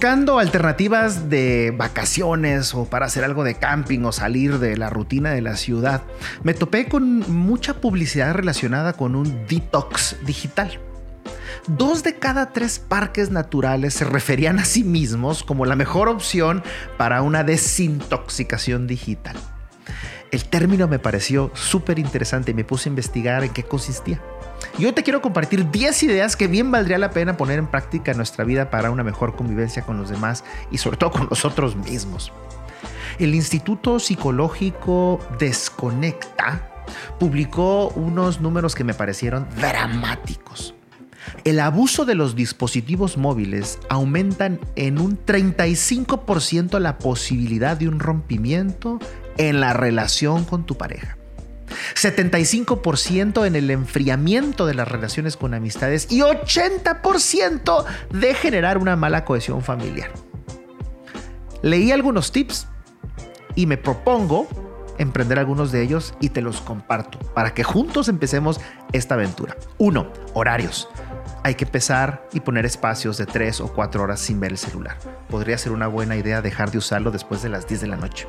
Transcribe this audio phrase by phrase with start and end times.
[0.00, 5.32] Buscando alternativas de vacaciones o para hacer algo de camping o salir de la rutina
[5.32, 6.04] de la ciudad,
[6.42, 10.80] me topé con mucha publicidad relacionada con un detox digital.
[11.66, 16.62] Dos de cada tres parques naturales se referían a sí mismos como la mejor opción
[16.96, 19.36] para una desintoxicación digital.
[20.30, 24.18] El término me pareció súper interesante y me puse a investigar en qué consistía.
[24.78, 28.10] Y hoy te quiero compartir 10 ideas que bien valdría la pena poner en práctica
[28.10, 31.76] en nuestra vida para una mejor convivencia con los demás y sobre todo con nosotros
[31.76, 32.32] mismos.
[33.18, 36.84] El Instituto Psicológico Desconecta
[37.18, 40.74] publicó unos números que me parecieron dramáticos.
[41.44, 48.98] El abuso de los dispositivos móviles aumentan en un 35% la posibilidad de un rompimiento
[49.36, 51.19] en la relación con tu pareja.
[51.94, 59.24] 75% en el enfriamiento de las relaciones con amistades y 80% de generar una mala
[59.24, 60.12] cohesión familiar.
[61.62, 62.66] Leí algunos tips
[63.54, 64.48] y me propongo
[64.98, 68.60] emprender algunos de ellos y te los comparto para que juntos empecemos
[68.92, 69.56] esta aventura.
[69.78, 70.12] 1.
[70.34, 70.88] Horarios.
[71.42, 74.98] Hay que empezar y poner espacios de 3 o 4 horas sin ver el celular.
[75.28, 78.26] Podría ser una buena idea dejar de usarlo después de las 10 de la noche.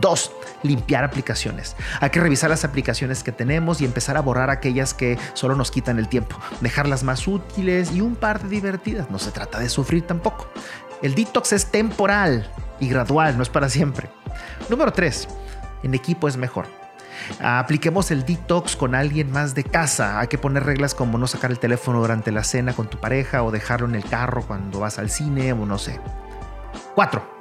[0.00, 1.76] Dos, limpiar aplicaciones.
[2.00, 5.70] Hay que revisar las aplicaciones que tenemos y empezar a borrar aquellas que solo nos
[5.70, 9.10] quitan el tiempo, dejarlas más útiles y un par de divertidas.
[9.10, 10.48] No se trata de sufrir tampoco.
[11.02, 14.10] El detox es temporal y gradual, no es para siempre.
[14.68, 15.28] Número tres,
[15.82, 16.66] en equipo es mejor.
[17.40, 20.20] Apliquemos el detox con alguien más de casa.
[20.20, 23.42] Hay que poner reglas como no sacar el teléfono durante la cena con tu pareja
[23.42, 26.00] o dejarlo en el carro cuando vas al cine o no sé.
[26.94, 27.39] Cuatro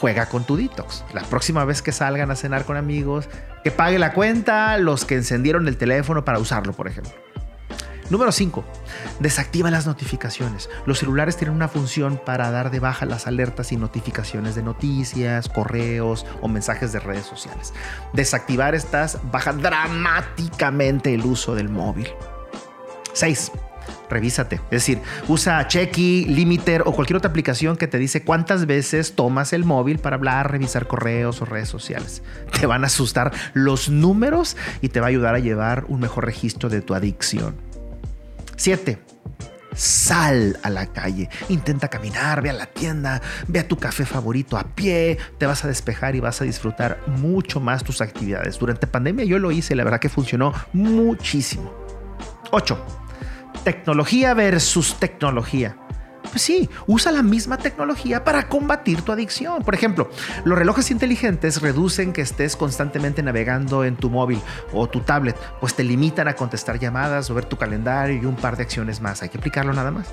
[0.00, 1.04] juega con tu detox.
[1.12, 3.28] La próxima vez que salgan a cenar con amigos,
[3.64, 7.12] que pague la cuenta los que encendieron el teléfono para usarlo, por ejemplo.
[8.10, 8.64] Número 5.
[9.20, 10.70] Desactiva las notificaciones.
[10.86, 15.48] Los celulares tienen una función para dar de baja las alertas y notificaciones de noticias,
[15.50, 17.74] correos o mensajes de redes sociales.
[18.14, 22.08] Desactivar estas baja dramáticamente el uso del móvil.
[23.12, 23.52] 6
[24.08, 24.56] revísate.
[24.56, 29.52] Es decir, usa Checky, Limiter o cualquier otra aplicación que te dice cuántas veces tomas
[29.52, 32.22] el móvil para hablar, revisar correos o redes sociales.
[32.58, 36.24] Te van a asustar los números y te va a ayudar a llevar un mejor
[36.24, 37.54] registro de tu adicción.
[38.56, 38.98] 7.
[39.74, 44.56] Sal a la calle, intenta caminar, ve a la tienda, ve a tu café favorito
[44.56, 48.58] a pie, te vas a despejar y vas a disfrutar mucho más tus actividades.
[48.58, 51.72] Durante pandemia yo lo hice, la verdad que funcionó muchísimo.
[52.50, 53.07] 8
[53.68, 55.76] tecnología versus tecnología.
[56.22, 59.62] Pues sí, usa la misma tecnología para combatir tu adicción.
[59.62, 60.08] Por ejemplo,
[60.44, 64.40] los relojes inteligentes reducen que estés constantemente navegando en tu móvil
[64.72, 68.36] o tu tablet, pues te limitan a contestar llamadas o ver tu calendario y un
[68.36, 69.22] par de acciones más.
[69.22, 70.06] Hay que aplicarlo nada más.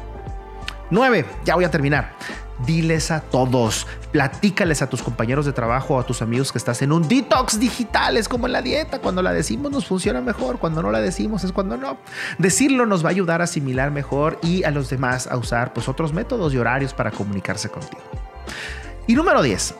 [0.89, 1.25] 9.
[1.45, 2.13] Ya voy a terminar.
[2.65, 6.93] Diles a todos, platícales a tus compañeros de trabajo a tus amigos que estás en
[6.93, 8.15] un detox digital.
[8.15, 11.43] Es como en la dieta, cuando la decimos nos funciona mejor, cuando no la decimos
[11.43, 11.97] es cuando no.
[12.37, 15.89] Decirlo nos va a ayudar a asimilar mejor y a los demás a usar pues,
[15.89, 18.03] otros métodos y horarios para comunicarse contigo.
[19.05, 19.75] Y número 10.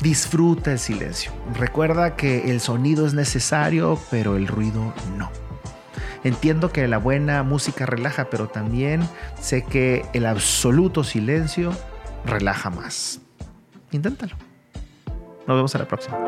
[0.00, 1.32] Disfruta el silencio.
[1.58, 5.30] Recuerda que el sonido es necesario, pero el ruido no.
[6.24, 9.08] Entiendo que la buena música relaja, pero también
[9.40, 11.72] sé que el absoluto silencio
[12.26, 13.20] relaja más.
[13.90, 14.36] Inténtalo.
[15.46, 16.18] Nos vemos en la próxima.